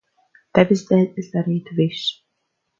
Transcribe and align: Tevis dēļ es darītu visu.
Tevis 0.59 0.83
dēļ 0.87 1.05
es 1.25 1.31
darītu 1.37 1.79
visu. 1.83 2.19